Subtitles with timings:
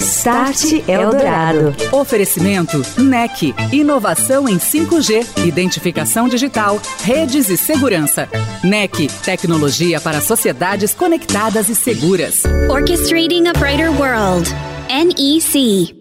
[0.00, 1.74] Start Eldorado.
[1.92, 3.54] Oferecimento NEC.
[3.70, 8.26] Inovação em 5G, identificação digital, redes e segurança.
[8.62, 9.08] NEC.
[9.22, 12.42] Tecnologia para sociedades conectadas e seguras.
[12.70, 14.50] Orchestrating a Brighter World.
[14.88, 15.94] NEC.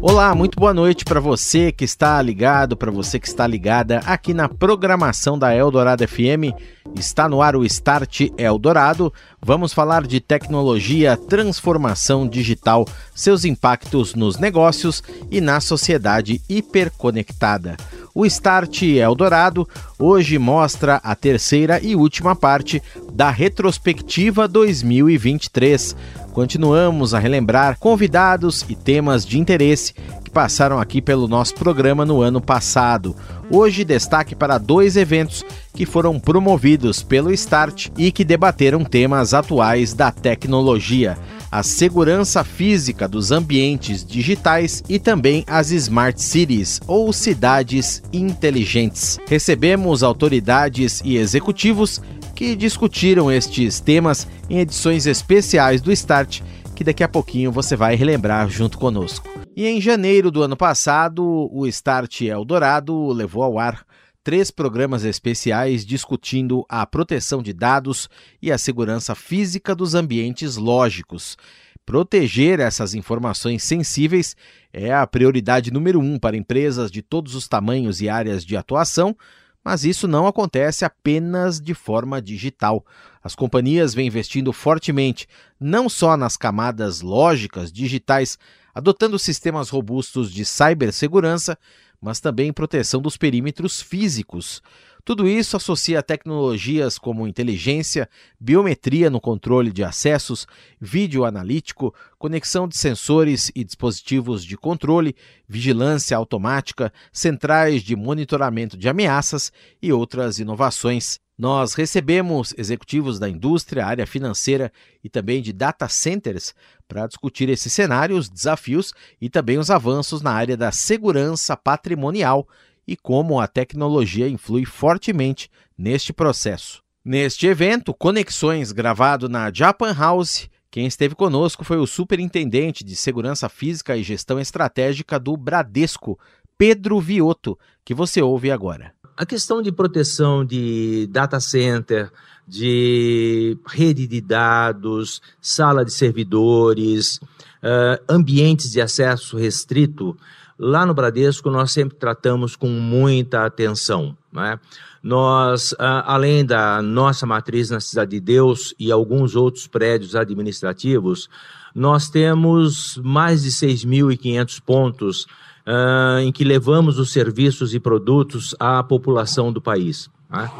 [0.00, 4.32] Olá, muito boa noite para você que está ligado, para você que está ligada aqui
[4.32, 6.54] na programação da Eldorado FM.
[6.96, 9.12] Está no ar o Start Eldorado.
[9.40, 17.76] Vamos falar de tecnologia, transformação digital, seus impactos nos negócios e na sociedade hiperconectada.
[18.18, 19.64] O Start Eldorado
[19.96, 22.82] hoje mostra a terceira e última parte
[23.12, 25.94] da retrospectiva 2023
[26.38, 29.92] continuamos a relembrar convidados e temas de interesse
[30.24, 33.16] que passaram aqui pelo nosso programa no ano passado.
[33.50, 35.44] Hoje, destaque para dois eventos
[35.74, 41.18] que foram promovidos pelo Start e que debateram temas atuais da tecnologia
[41.50, 49.18] a segurança física dos ambientes digitais e também as Smart Cities, ou cidades inteligentes.
[49.26, 52.00] Recebemos autoridades e executivos
[52.34, 56.40] que discutiram estes temas em edições especiais do Start,
[56.74, 59.28] que daqui a pouquinho você vai relembrar junto conosco.
[59.56, 63.87] E em janeiro do ano passado, o Start Eldorado levou ao ar
[64.28, 68.10] três programas especiais discutindo a proteção de dados
[68.42, 71.38] e a segurança física dos ambientes lógicos.
[71.86, 74.36] Proteger essas informações sensíveis
[74.70, 79.16] é a prioridade número um para empresas de todos os tamanhos e áreas de atuação,
[79.64, 82.84] mas isso não acontece apenas de forma digital.
[83.24, 85.26] As companhias vêm investindo fortemente
[85.58, 88.38] não só nas camadas lógicas digitais,
[88.74, 91.58] adotando sistemas robustos de cibersegurança,
[92.00, 94.62] mas também proteção dos perímetros físicos.
[95.08, 100.46] Tudo isso associa tecnologias como inteligência, biometria no controle de acessos,
[100.78, 105.16] vídeo analítico, conexão de sensores e dispositivos de controle,
[105.48, 111.18] vigilância automática, centrais de monitoramento de ameaças e outras inovações.
[111.38, 114.70] Nós recebemos executivos da indústria, área financeira
[115.02, 116.54] e também de data centers
[116.86, 122.46] para discutir esses cenários, desafios e também os avanços na área da segurança patrimonial
[122.88, 126.82] e como a tecnologia influi fortemente neste processo.
[127.04, 133.46] Neste evento, Conexões, gravado na Japan House, quem esteve conosco foi o Superintendente de Segurança
[133.50, 136.18] Física e Gestão Estratégica do Bradesco,
[136.56, 138.92] Pedro Vioto, que você ouve agora.
[139.16, 142.10] A questão de proteção de data center,
[142.46, 150.16] de rede de dados, sala de servidores, uh, ambientes de acesso restrito,
[150.58, 154.16] Lá no Bradesco, nós sempre tratamos com muita atenção.
[154.32, 154.58] Né?
[155.02, 161.30] Nós, além da nossa matriz na Cidade de Deus e alguns outros prédios administrativos,
[161.74, 165.26] nós temos mais de 6.500 pontos
[165.66, 170.10] uh, em que levamos os serviços e produtos à população do país.
[170.30, 170.50] Né?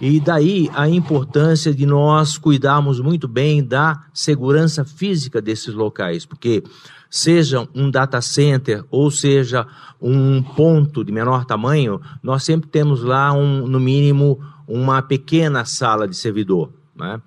[0.00, 6.62] E daí a importância de nós cuidarmos muito bem da segurança física desses locais, porque
[7.10, 9.66] seja um data center ou seja
[10.00, 16.06] um ponto de menor tamanho, nós sempre temos lá, um, no mínimo, uma pequena sala
[16.06, 16.70] de servidor.
[16.94, 17.20] Né?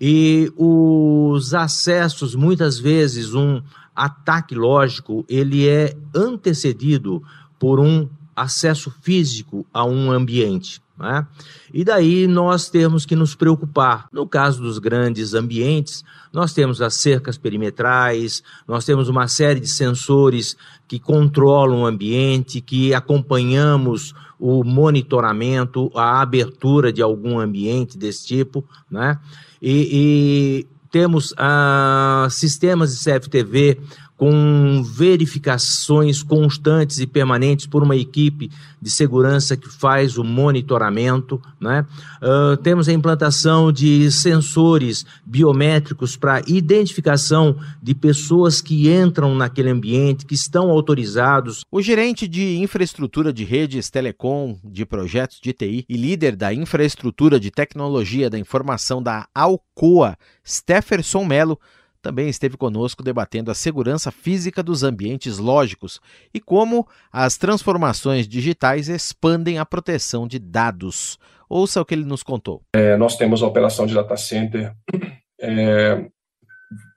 [0.00, 3.62] E os acessos, muitas vezes, um
[3.94, 7.22] ataque lógico, ele é antecedido
[7.58, 10.80] por um acesso físico a um ambiente.
[10.98, 11.26] Né?
[11.72, 14.06] E daí nós temos que nos preocupar.
[14.12, 19.68] No caso dos grandes ambientes, nós temos as cercas perimetrais, nós temos uma série de
[19.68, 28.26] sensores que controlam o ambiente, que acompanhamos o monitoramento, a abertura de algum ambiente desse
[28.26, 29.18] tipo, né?
[29.60, 33.80] E, e temos ah, sistemas de CFTV
[34.16, 38.50] com verificações constantes e permanentes por uma equipe
[38.80, 41.40] de segurança que faz o monitoramento.
[41.60, 41.84] Né?
[42.22, 50.24] Uh, temos a implantação de sensores biométricos para identificação de pessoas que entram naquele ambiente,
[50.24, 51.60] que estão autorizados.
[51.70, 57.38] O gerente de infraestrutura de redes telecom, de projetos de TI e líder da infraestrutura
[57.38, 60.16] de tecnologia da informação da Alcoa,
[60.46, 61.58] Stefferson Melo,
[62.06, 66.00] também esteve conosco debatendo a segurança física dos ambientes lógicos
[66.32, 71.18] e como as transformações digitais expandem a proteção de dados.
[71.48, 72.62] Ouça o que ele nos contou.
[72.72, 74.72] É, nós temos a operação de data center
[75.40, 76.06] é,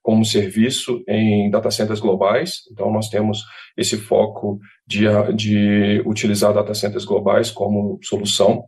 [0.03, 3.43] como serviço em data centers globais, então nós temos
[3.75, 8.63] esse foco de, de utilizar data centers globais como solução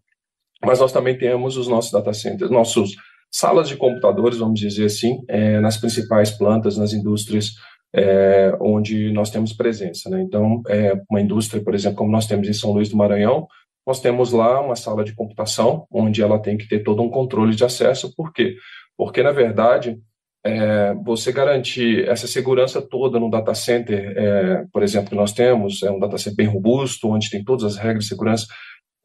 [0.64, 2.92] mas nós também temos os nossos data centers, nossos
[3.32, 7.56] salas de computadores, vamos dizer assim, é, nas principais plantas, nas indústrias
[7.94, 10.10] é, onde nós temos presença.
[10.10, 10.22] Né?
[10.22, 13.48] Então, é, uma indústria, por exemplo, como nós temos em São Luís do Maranhão,
[13.86, 17.56] nós temos lá uma sala de computação, onde ela tem que ter todo um controle
[17.56, 18.14] de acesso.
[18.16, 18.56] Por quê?
[18.96, 19.98] Porque, na verdade,
[20.46, 25.82] é, você garantir essa segurança toda no data center, é, por exemplo, que nós temos,
[25.84, 28.46] é um data center bem robusto, onde tem todas as regras de segurança,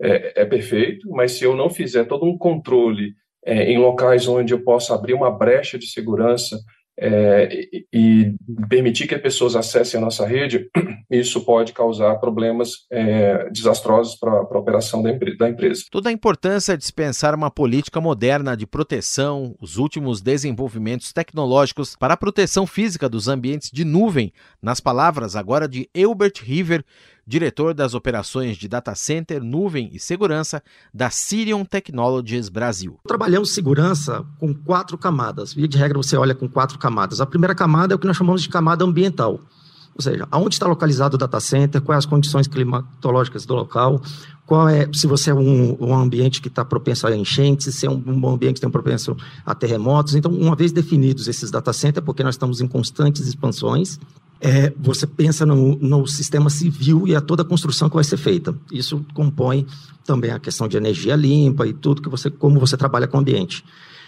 [0.00, 3.14] é, é perfeito, mas se eu não fizer todo um controle
[3.46, 6.58] é, em locais onde eu possa abrir uma brecha de segurança
[6.98, 8.34] é, e,
[8.68, 10.68] permitir que as pessoas acessem a nossa rede,
[11.10, 15.84] isso pode causar problemas é, desastrosos para a operação da, da, empresa.
[15.90, 22.14] Toda a importância de dispensar uma política moderna de proteção, os últimos desenvolvimentos tecnológicos para
[22.14, 24.32] a proteção física dos ambientes de nuvem,
[24.62, 26.82] nas palavras agora de Elbert River,
[27.26, 30.62] diretor das operações de data center, nuvem e segurança
[30.94, 33.00] da Sirion Technologies Brasil.
[33.06, 35.52] Trabalhamos segurança com quatro camadas.
[35.52, 37.20] Via de regra, você olha com quatro camadas.
[37.20, 39.40] A primeira camada é o que nós chamamos de camada ambiental.
[39.96, 44.00] Ou seja, aonde está localizado o data center, quais as condições climatológicas do local,
[44.44, 47.90] qual é, se você é um, um ambiente que está propenso a enchentes, se é
[47.90, 50.14] um, um ambiente que tem propenso a terremotos.
[50.14, 53.98] Então, uma vez definidos esses data centers, porque nós estamos em constantes expansões,
[54.40, 58.16] é, você pensa no, no, sistema civil e a toda a construção que vai ser
[58.16, 58.54] feita.
[58.70, 59.66] Isso compõe
[60.04, 63.20] também a questão de energia limpa e tudo que você, como você trabalha com o
[63.20, 63.64] ambiente.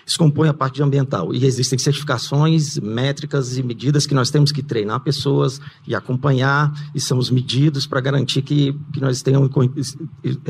[0.07, 1.35] Isso compõe a parte ambiental.
[1.35, 7.01] E existem certificações, métricas e medidas que nós temos que treinar pessoas e acompanhar, e
[7.01, 9.51] são os medidos para garantir que, que nós tenham,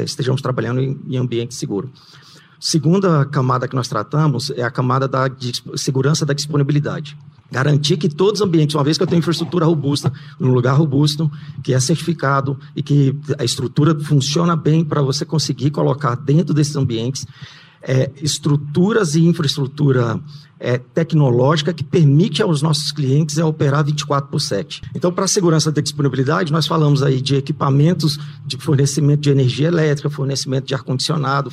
[0.04, 1.90] estejamos trabalhando em, em ambiente seguro.
[2.60, 5.28] Segunda camada que nós tratamos é a camada da
[5.74, 7.16] segurança da disponibilidade
[7.50, 11.30] garantir que todos os ambientes, uma vez que eu tenho infraestrutura robusta, num lugar robusto,
[11.62, 16.76] que é certificado e que a estrutura funciona bem para você conseguir colocar dentro desses
[16.76, 17.26] ambientes
[17.82, 20.20] é, estruturas e infraestrutura
[20.60, 24.82] é, tecnológica que permite aos nossos clientes é operar 24 por 7.
[24.94, 29.68] Então, para a segurança da disponibilidade, nós falamos aí de equipamentos de fornecimento de energia
[29.68, 31.50] elétrica, fornecimento de ar-condicionado,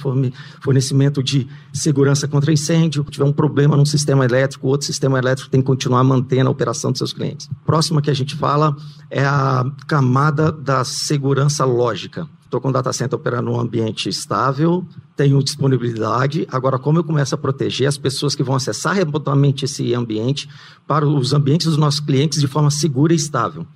[0.62, 3.04] fornecimento de segurança contra incêndio.
[3.06, 6.52] Se tiver um problema num sistema elétrico, outro sistema elétrico tem que continuar mantendo a
[6.52, 7.50] operação dos seus clientes.
[7.66, 8.76] Próxima que a gente fala
[9.10, 12.28] é a camada da segurança lógica.
[12.56, 16.48] Estou com o data center operando num ambiente estável, tenho disponibilidade.
[16.50, 20.48] Agora, como eu começo a proteger as pessoas que vão acessar remotamente esse ambiente
[20.88, 23.68] para os ambientes dos nossos clientes de forma segura e estável?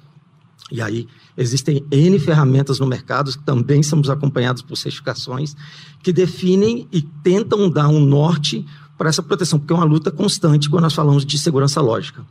[0.72, 5.58] E aí, existem N ferramentas no mercado, que também somos acompanhados por certificações,
[6.02, 8.66] que definem e tentam dar um norte
[8.98, 12.26] para essa proteção, porque é uma luta constante quando nós falamos de segurança lógica.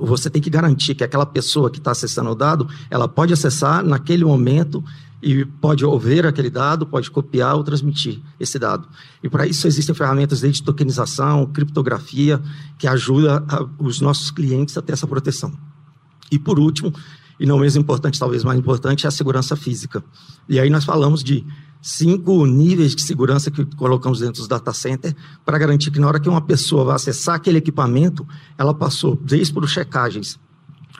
[0.00, 3.84] Você tem que garantir que aquela pessoa que está acessando o dado, ela pode acessar
[3.84, 4.82] naquele momento
[5.22, 8.88] e pode ouvir aquele dado, pode copiar ou transmitir esse dado.
[9.22, 12.40] E para isso existem ferramentas de tokenização, criptografia,
[12.78, 15.52] que ajuda a, os nossos clientes a ter essa proteção.
[16.32, 16.92] E por último,
[17.38, 20.02] e não menos importante, talvez mais importante, é a segurança física.
[20.48, 21.44] E aí nós falamos de
[21.82, 26.20] cinco níveis de segurança que colocamos dentro dos data centers para garantir que na hora
[26.20, 28.26] que uma pessoa vai acessar aquele equipamento,
[28.58, 30.38] ela passou desde por checagens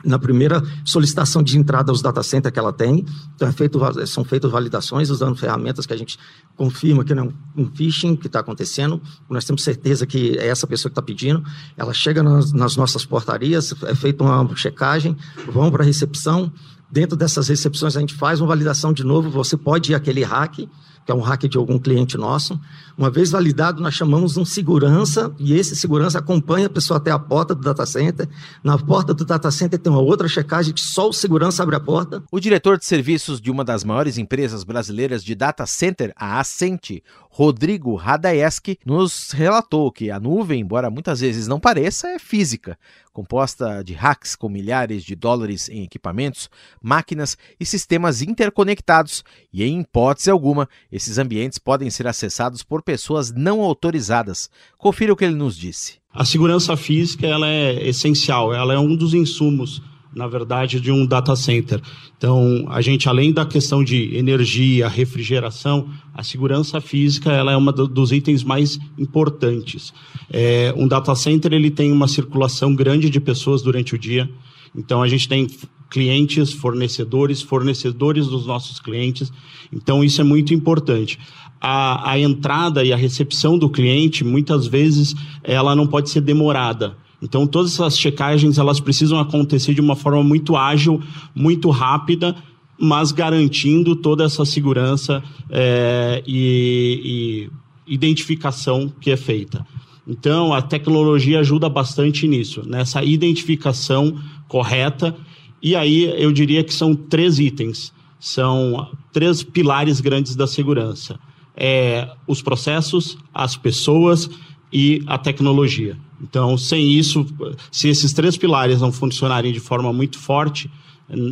[0.03, 3.05] na primeira solicitação de entrada aos data centers que ela tem.
[3.35, 6.17] Então, é feito, são feitas validações usando ferramentas que a gente
[6.55, 9.01] confirma que não é um phishing que está acontecendo.
[9.29, 11.43] Nós temos certeza que é essa pessoa que está pedindo.
[11.77, 15.15] Ela chega nas, nas nossas portarias, é feita uma checagem,
[15.51, 16.51] vão para a recepção.
[16.91, 19.29] Dentro dessas recepções, a gente faz uma validação de novo.
[19.29, 20.67] Você pode ir àquele hack
[21.05, 22.59] que é um hack de algum cliente nosso.
[22.97, 27.19] Uma vez validado, nós chamamos um segurança, e esse segurança acompanha a pessoa até a
[27.19, 28.27] porta do data center.
[28.63, 31.79] Na porta do data center tem uma outra checagem que só o segurança abre a
[31.79, 32.23] porta.
[32.31, 37.03] O diretor de serviços de uma das maiores empresas brasileiras de data center, a Ascente,
[37.29, 42.77] Rodrigo Radaeski, nos relatou que a nuvem, embora muitas vezes não pareça, é física,
[43.13, 46.49] composta de hacks com milhares de dólares em equipamentos,
[46.81, 50.67] máquinas e sistemas interconectados, e em hipótese alguma,
[51.01, 54.49] esses ambientes podem ser acessados por pessoas não autorizadas.
[54.77, 55.95] Confira o que ele nos disse.
[56.13, 59.81] A segurança física ela é essencial, ela é um dos insumos
[60.13, 61.81] na verdade, de um data center.
[62.17, 67.71] Então, a gente, além da questão de energia, refrigeração, a segurança física ela é uma
[67.71, 69.93] dos itens mais importantes.
[70.29, 74.29] É, um data center ele tem uma circulação grande de pessoas durante o dia.
[74.75, 75.47] Então, a gente tem
[75.91, 79.31] clientes, fornecedores, fornecedores dos nossos clientes.
[79.71, 81.19] Então, isso é muito importante.
[81.59, 86.95] A, a entrada e a recepção do cliente, muitas vezes, ela não pode ser demorada.
[87.21, 91.01] Então, todas essas checagens elas precisam acontecer de uma forma muito ágil,
[91.35, 92.35] muito rápida,
[92.79, 97.49] mas garantindo toda essa segurança é, e,
[97.87, 99.63] e identificação que é feita.
[100.07, 104.17] Então, a tecnologia ajuda bastante nisso, nessa identificação
[104.47, 105.15] correta.
[105.61, 111.19] E aí eu diria que são três itens, são três pilares grandes da segurança:
[111.55, 114.29] é, os processos, as pessoas
[114.71, 115.97] e a tecnologia.
[116.21, 117.25] Então, sem isso,
[117.71, 120.69] se esses três pilares não funcionarem de forma muito forte,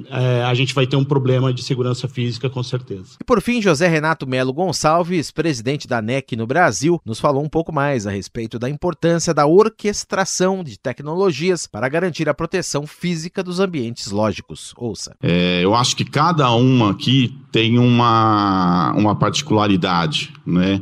[0.10, 3.18] é, a gente vai ter um problema de segurança física com certeza.
[3.20, 7.50] E por fim, José Renato Melo Gonçalves, presidente da NEC no Brasil, nos falou um
[7.50, 13.44] pouco mais a respeito da importância da orquestração de tecnologias para garantir a proteção física
[13.44, 14.74] dos ambientes lógicos.
[14.78, 15.16] Ouça.
[15.22, 20.82] É, eu acho que cada uma aqui tem uma, uma particularidade, né?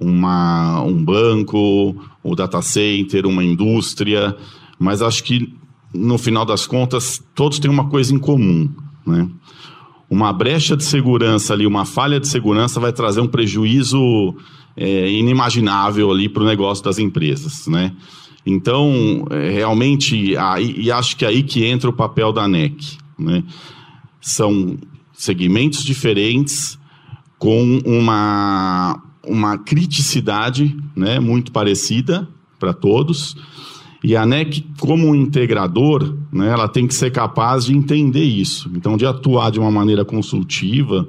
[0.00, 1.58] Uma, um banco,
[2.22, 4.36] o um data center, uma indústria,
[4.78, 5.57] mas acho que
[5.92, 8.70] no final das contas, todos têm uma coisa em comum,
[9.06, 9.28] né?
[10.10, 14.34] Uma brecha de segurança ali, uma falha de segurança vai trazer um prejuízo
[14.76, 17.94] é, inimaginável ali para o negócio das empresas, né?
[18.46, 22.96] Então, é, realmente, aí, e acho que é aí que entra o papel da NEC,
[23.18, 23.44] né?
[24.20, 24.78] São
[25.12, 26.78] segmentos diferentes
[27.38, 32.28] com uma, uma criticidade né, muito parecida
[32.58, 33.36] para todos,
[34.02, 38.70] e a NEC, como integrador, né, ela tem que ser capaz de entender isso.
[38.74, 41.06] Então, de atuar de uma maneira consultiva,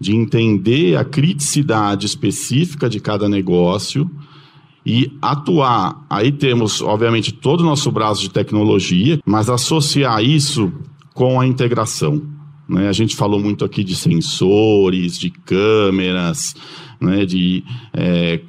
[0.00, 4.10] de entender a criticidade específica de cada negócio
[4.84, 6.04] e atuar.
[6.08, 10.72] Aí temos, obviamente, todo o nosso braço de tecnologia, mas associar isso
[11.14, 12.22] com a integração.
[12.68, 12.88] Né?
[12.88, 16.54] A gente falou muito aqui de sensores, de câmeras,
[17.00, 17.24] né?
[17.24, 18.40] de é,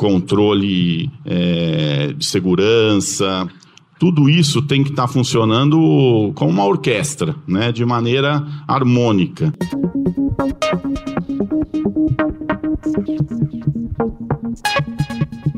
[0.00, 3.46] controle é, de segurança,
[3.98, 9.52] tudo isso tem que estar tá funcionando como uma orquestra, né, de maneira harmônica.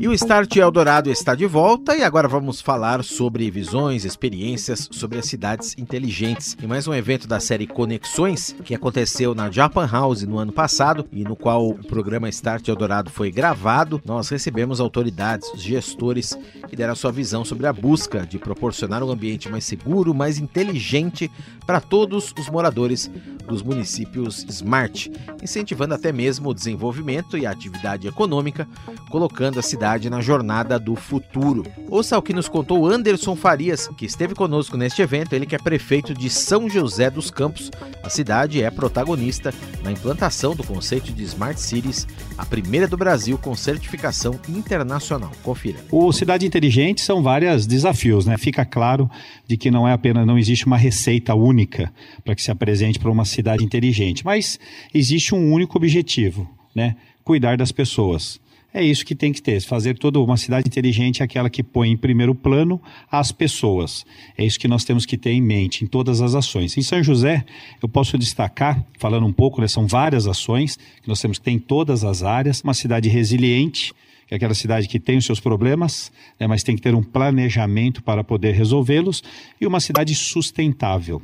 [0.03, 5.17] E o Start Eldorado está de volta e agora vamos falar sobre visões, experiências sobre
[5.17, 6.57] as cidades inteligentes.
[6.61, 11.07] E mais um evento da série Conexões que aconteceu na Japan House no ano passado
[11.09, 14.01] e no qual o programa Start Eldorado foi gravado.
[14.03, 16.37] Nós recebemos autoridades, gestores
[16.73, 21.29] que deram sua visão sobre a busca de proporcionar um ambiente mais seguro, mais inteligente
[21.67, 23.11] para todos os moradores
[23.47, 25.11] dos municípios Smart,
[25.41, 28.67] incentivando até mesmo o desenvolvimento e a atividade econômica,
[29.11, 31.63] colocando a cidade na jornada do futuro.
[31.91, 35.59] Ouça o que nos contou Anderson Farias, que esteve conosco neste evento, ele que é
[35.59, 37.69] prefeito de São José dos Campos.
[38.01, 39.53] A cidade é protagonista
[39.83, 45.31] na implantação do conceito de Smart Cities, a primeira do Brasil com certificação internacional.
[45.43, 45.77] Confira.
[45.91, 48.37] O Cidade Inteligente são vários desafios, né?
[48.37, 49.11] Fica claro
[49.45, 51.91] de que não é apenas não existe uma receita única
[52.23, 54.57] para que se apresente para uma cidade inteligente, mas
[54.93, 56.95] existe um único objetivo, né?
[57.21, 58.39] Cuidar das pessoas.
[58.73, 59.59] É isso que tem que ter.
[59.61, 64.05] Fazer toda uma cidade inteligente é aquela que põe em primeiro plano as pessoas.
[64.37, 66.77] É isso que nós temos que ter em mente em todas as ações.
[66.77, 67.43] Em São José,
[67.81, 71.51] eu posso destacar, falando um pouco, né, são várias ações que nós temos que ter
[71.51, 72.61] em todas as áreas.
[72.61, 73.93] Uma cidade resiliente,
[74.27, 77.03] que é aquela cidade que tem os seus problemas, né, mas tem que ter um
[77.03, 79.23] planejamento para poder resolvê-los,
[79.59, 81.21] e uma cidade sustentável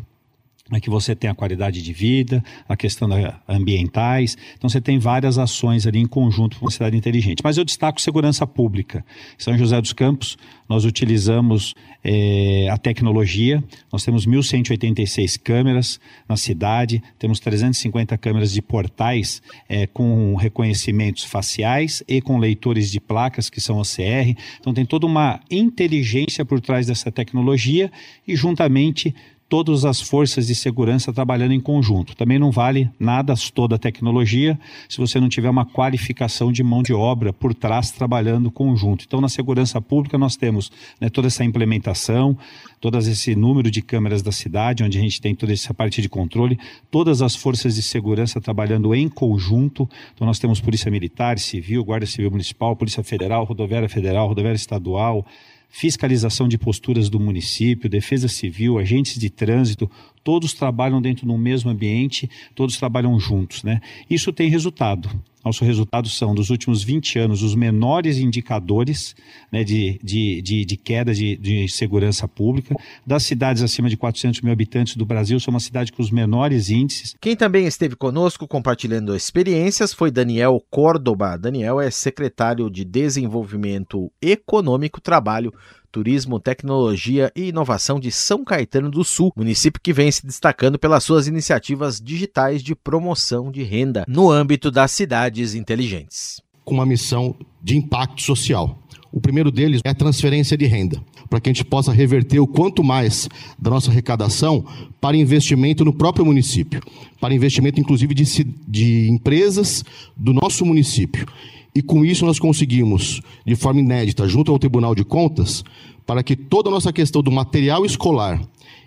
[0.78, 4.38] é que você tem a qualidade de vida, a questão da ambientais.
[4.58, 7.42] Então você tem várias ações ali em conjunto com a cidade inteligente.
[7.44, 9.04] Mas eu destaco segurança pública.
[9.38, 11.74] Em São José dos Campos, nós utilizamos
[12.04, 13.64] é, a tecnologia.
[13.92, 22.04] Nós temos 1.186 câmeras na cidade, temos 350 câmeras de portais é, com reconhecimentos faciais
[22.08, 24.36] e com leitores de placas, que são OCR.
[24.60, 27.92] Então tem toda uma inteligência por trás dessa tecnologia
[28.28, 29.16] e juntamente
[29.50, 32.16] todas as forças de segurança trabalhando em conjunto.
[32.16, 36.84] Também não vale nada toda a tecnologia se você não tiver uma qualificação de mão
[36.84, 39.04] de obra por trás trabalhando conjunto.
[39.08, 42.38] Então, na segurança pública, nós temos né, toda essa implementação,
[42.80, 46.08] todo esse número de câmeras da cidade, onde a gente tem toda essa parte de
[46.08, 46.60] controle,
[46.92, 49.90] todas as forças de segurança trabalhando em conjunto.
[50.14, 55.26] Então, nós temos Polícia Militar, Civil, Guarda Civil Municipal, Polícia Federal, Rodoviária Federal, Rodoviária Estadual,
[55.70, 59.90] fiscalização de posturas do município, defesa civil, agentes de trânsito,
[60.24, 63.64] todos trabalham dentro do mesmo ambiente, todos trabalham juntos.
[63.64, 63.80] Né?
[64.10, 65.10] Isso tem resultado.
[65.50, 69.16] Nosso resultado são, dos últimos 20 anos, os menores indicadores
[69.52, 72.76] né, de, de, de, de, queda de, de segurança pública.
[73.04, 76.70] Das cidades acima de 400 mil habitantes do Brasil, são uma cidade com os menores
[76.70, 77.16] índices.
[77.20, 81.36] Quem também esteve conosco compartilhando experiências foi Daniel Córdoba.
[81.36, 85.52] Daniel é secretário de Desenvolvimento Econômico, Trabalho,
[85.92, 91.04] Turismo, Tecnologia e Inovação de São Caetano do Sul, município que vem se destacando pelas
[91.04, 96.42] suas iniciativas digitais de promoção de renda no âmbito das cidades inteligentes.
[96.64, 98.78] Com uma missão de impacto social.
[99.12, 102.48] O primeiro deles é a transferência de renda, para que a gente possa reverter o
[102.48, 103.28] quanto mais
[103.58, 104.64] da nossa arrecadação
[105.02, 106.80] para investimento no próprio município,
[107.20, 109.84] para investimento inclusive de, de empresas
[110.16, 111.26] do nosso município.
[111.74, 115.64] E com isso nós conseguimos, de forma inédita, junto ao Tribunal de Contas,
[116.06, 118.42] para que toda a nossa questão do material escolar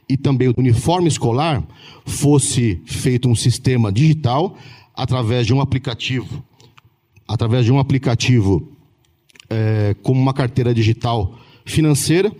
[0.09, 1.63] e também o uniforme escolar
[2.05, 4.57] fosse feito um sistema digital
[4.95, 6.45] através de um aplicativo,
[7.27, 8.69] através de um aplicativo
[9.49, 12.33] é, como uma carteira digital financeira,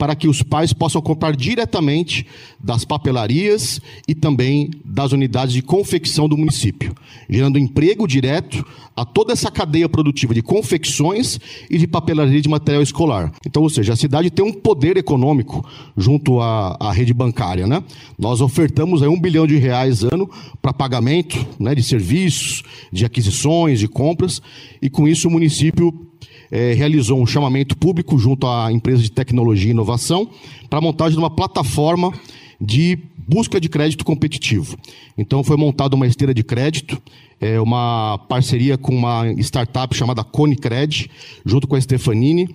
[0.00, 2.26] para que os pais possam comprar diretamente
[2.58, 6.94] das papelarias e também das unidades de confecção do município,
[7.28, 8.64] gerando emprego direto
[8.96, 11.38] a toda essa cadeia produtiva de confecções
[11.68, 13.30] e de papelaria de material escolar.
[13.46, 15.62] Então, ou seja, a cidade tem um poder econômico
[15.94, 17.66] junto à, à rede bancária.
[17.66, 17.84] Né?
[18.18, 20.30] Nós ofertamos aí um bilhão de reais ano
[20.62, 24.40] para pagamento né, de serviços, de aquisições, de compras,
[24.80, 26.10] e com isso o município
[26.50, 30.28] é, realizou um chamamento público junto à empresa de tecnologia e inovação
[30.68, 32.12] para montagem de uma plataforma
[32.60, 34.76] de busca de crédito competitivo.
[35.16, 37.00] Então foi montada uma esteira de crédito,
[37.40, 41.10] é, uma parceria com uma startup chamada Conecred,
[41.44, 42.48] junto com a Stefanini.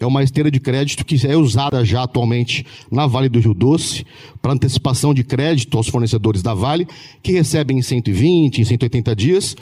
[0.00, 4.06] É uma esteira de crédito que é usada já atualmente na Vale do Rio Doce
[4.40, 6.88] para antecipação de crédito aos fornecedores da Vale,
[7.22, 9.54] que recebem em 120, em 180 dias,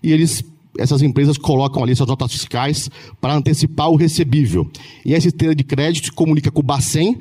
[0.00, 0.44] e eles
[0.78, 4.70] essas empresas colocam ali suas notas fiscais para antecipar o recebível.
[5.04, 7.18] E essa esteira de crédito comunica com o Bacen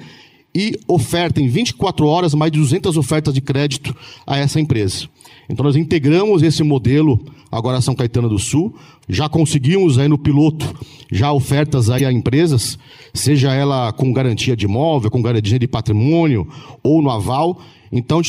[0.54, 5.08] e oferta em 24 horas mais de 200 ofertas de crédito a essa empresa.
[5.48, 7.20] Então nós integramos esse modelo
[7.52, 8.76] agora a São Caetano do Sul,
[9.08, 10.76] já conseguimos aí no piloto
[11.12, 12.78] já ofertas aí a empresas,
[13.14, 16.48] seja ela com garantia de imóvel, com garantia de patrimônio
[16.84, 17.60] ou no aval,
[17.92, 18.22] então,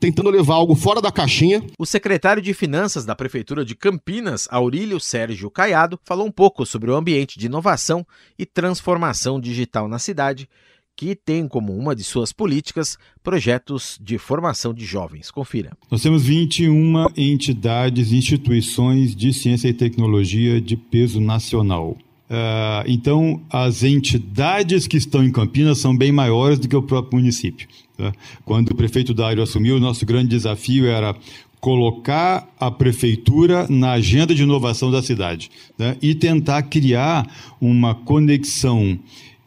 [0.00, 1.62] tentando levar algo fora da caixinha.
[1.78, 6.90] O secretário de Finanças da Prefeitura de Campinas, Aurílio Sérgio Caiado, falou um pouco sobre
[6.90, 8.06] o ambiente de inovação
[8.38, 10.48] e transformação digital na cidade,
[10.96, 15.30] que tem como uma de suas políticas projetos de formação de jovens.
[15.30, 15.70] Confira.
[15.88, 21.96] Nós temos 21 entidades e instituições de ciência e tecnologia de peso nacional.
[22.30, 27.18] Uh, então, as entidades que estão em Campinas são bem maiores do que o próprio
[27.18, 27.66] município.
[27.96, 28.12] Tá?
[28.44, 31.16] Quando o prefeito Dário assumiu, o nosso grande desafio era
[31.60, 35.96] colocar a prefeitura na agenda de inovação da cidade né?
[36.00, 37.26] e tentar criar
[37.60, 38.98] uma conexão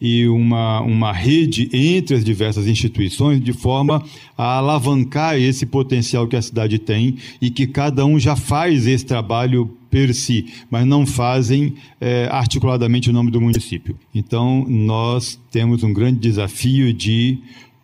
[0.01, 4.03] e uma, uma rede entre as diversas instituições de forma
[4.35, 9.05] a alavancar esse potencial que a cidade tem e que cada um já faz esse
[9.05, 13.97] trabalho per si, mas não fazem é, articuladamente o nome do município.
[14.15, 17.37] Então, nós temos um grande desafio de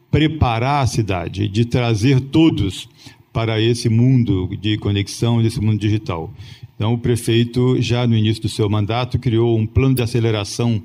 [0.09, 2.87] preparar a cidade, de trazer todos
[3.33, 6.33] para esse mundo de conexão, desse mundo digital.
[6.75, 10.81] Então, o prefeito, já no início do seu mandato, criou um plano de aceleração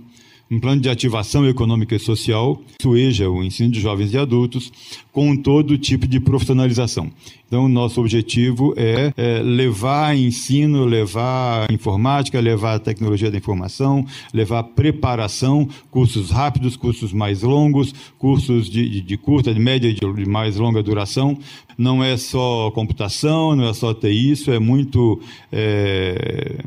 [0.53, 4.71] um plano de ativação econômica e social, sueja o ensino de jovens e adultos,
[5.11, 7.11] com todo tipo de profissionalização.
[7.47, 15.67] Então, nosso objetivo é, é levar ensino, levar informática, levar tecnologia da informação, levar preparação,
[15.91, 20.29] cursos rápidos, cursos mais longos, cursos de, de, de curta, de média e de, de
[20.29, 21.39] mais longa duração.
[21.79, 25.19] Não é só computação, não é só TI, isso é muito
[25.51, 26.59] é,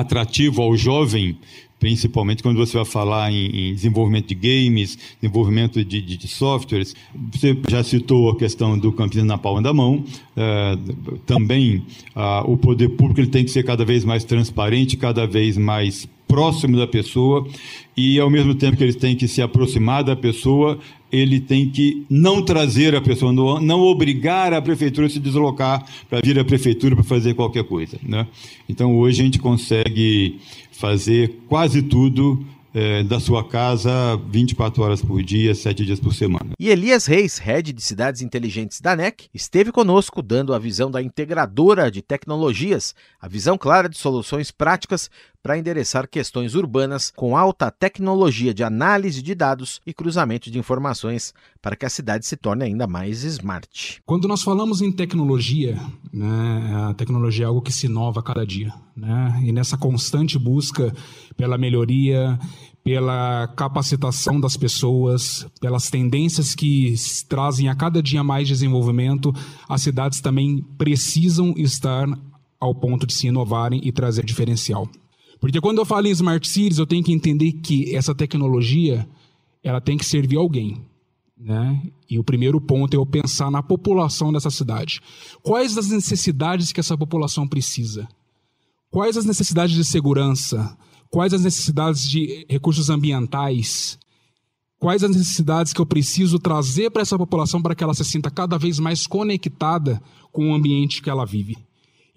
[0.00, 1.36] atrativo ao jovem
[1.78, 6.94] principalmente quando você vai falar em, em desenvolvimento de games, desenvolvimento de, de, de, softwares.
[7.32, 10.04] Você já citou a questão do Campinas na palma da mão.
[10.36, 10.76] É,
[11.26, 11.84] também
[12.46, 16.76] o poder público ele tem que ser cada vez mais transparente, cada vez mais próximo
[16.76, 17.48] da pessoa
[17.96, 20.78] e ao mesmo tempo que ele tem que se aproximar da pessoa,
[21.10, 26.20] ele tem que não trazer a pessoa, não obrigar a prefeitura a se deslocar para
[26.22, 27.98] vir à prefeitura para fazer qualquer coisa.
[28.02, 28.26] Né?
[28.68, 30.40] Então hoje a gente consegue
[30.70, 32.44] fazer quase tudo
[32.74, 33.90] é, da sua casa
[34.30, 36.52] 24 horas por dia, 7 dias por semana.
[36.58, 41.02] E Elias Reis, head de cidades inteligentes da NEC, esteve conosco dando a visão da
[41.02, 45.10] integradora de tecnologias, a visão clara de soluções práticas
[45.48, 51.32] para endereçar questões urbanas com alta tecnologia de análise de dados e cruzamento de informações
[51.62, 54.02] para que a cidade se torne ainda mais smart.
[54.04, 55.80] Quando nós falamos em tecnologia,
[56.12, 58.74] né, a tecnologia é algo que se inova a cada dia.
[58.94, 59.42] Né?
[59.42, 60.92] E nessa constante busca
[61.34, 62.38] pela melhoria,
[62.84, 66.94] pela capacitação das pessoas, pelas tendências que
[67.26, 69.32] trazem a cada dia mais desenvolvimento,
[69.66, 72.06] as cidades também precisam estar
[72.60, 74.86] ao ponto de se inovarem e trazer diferencial.
[75.40, 79.08] Porque quando eu falo em smart cities, eu tenho que entender que essa tecnologia
[79.62, 80.84] ela tem que servir alguém.
[81.38, 81.82] Né?
[82.10, 85.00] E o primeiro ponto é eu pensar na população dessa cidade.
[85.42, 88.08] Quais as necessidades que essa população precisa?
[88.90, 90.76] Quais as necessidades de segurança?
[91.10, 93.98] Quais as necessidades de recursos ambientais?
[94.78, 98.30] Quais as necessidades que eu preciso trazer para essa população para que ela se sinta
[98.30, 101.56] cada vez mais conectada com o ambiente que ela vive?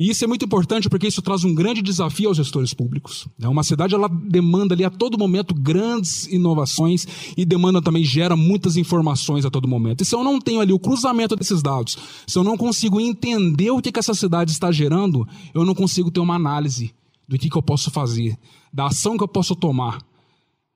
[0.01, 3.27] E isso é muito importante porque isso traz um grande desafio aos gestores públicos.
[3.37, 3.47] Né?
[3.47, 7.05] Uma cidade ela demanda ali a todo momento grandes inovações
[7.37, 10.01] e demanda também gera muitas informações a todo momento.
[10.01, 13.69] E se eu não tenho ali o cruzamento desses dados, se eu não consigo entender
[13.69, 16.91] o que, que essa cidade está gerando, eu não consigo ter uma análise
[17.27, 18.35] do que, que eu posso fazer,
[18.73, 19.99] da ação que eu posso tomar.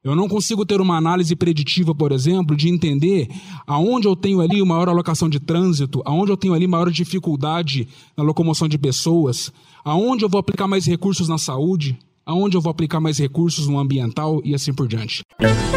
[0.05, 3.27] Eu não consigo ter uma análise preditiva, por exemplo, de entender
[3.65, 8.23] aonde eu tenho ali maior alocação de trânsito, aonde eu tenho ali maior dificuldade na
[8.23, 9.51] locomoção de pessoas,
[9.83, 13.77] aonde eu vou aplicar mais recursos na saúde, aonde eu vou aplicar mais recursos no
[13.77, 15.23] ambiental e assim por diante.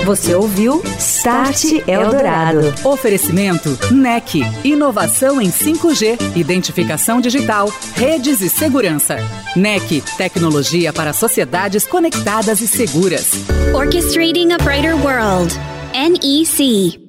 [0.05, 2.61] Você ouviu Start Eldorado.
[2.85, 4.43] Oferecimento NEC.
[4.65, 9.17] Inovação em 5G, identificação digital, redes e segurança.
[9.55, 10.03] NEC.
[10.17, 13.33] Tecnologia para sociedades conectadas e seguras.
[13.75, 15.55] Orchestrating a Brighter World.
[15.93, 17.08] NEC.